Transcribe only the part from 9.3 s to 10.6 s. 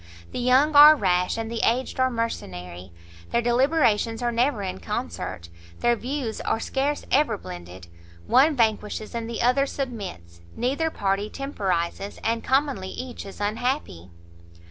other submits;